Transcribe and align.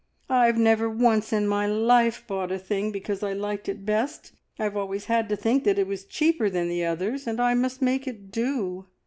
I've 0.31 0.57
never 0.57 0.89
once 0.89 1.31
in 1.31 1.47
my 1.47 1.67
life 1.67 2.23
bought 2.25 2.51
a 2.51 2.57
thing 2.57 2.91
because 2.91 3.21
I 3.21 3.33
liked 3.33 3.69
it 3.69 3.85
best. 3.85 4.31
I've 4.57 4.75
always 4.75 5.05
had 5.05 5.29
to 5.29 5.35
think 5.35 5.63
that 5.65 5.77
it 5.77 5.85
was 5.85 6.05
cheaper 6.05 6.49
than 6.49 6.69
the 6.69 6.83
others, 6.83 7.27
and 7.27 7.39
I 7.39 7.53
must 7.53 7.83
make 7.83 8.07
it 8.07 8.31
do. 8.31 8.87